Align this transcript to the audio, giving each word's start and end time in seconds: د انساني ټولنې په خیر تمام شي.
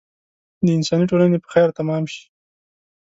د 0.65 0.67
انساني 0.77 1.05
ټولنې 1.09 1.37
په 1.41 1.47
خیر 1.53 1.67
تمام 1.79 2.03
شي. 2.13 2.23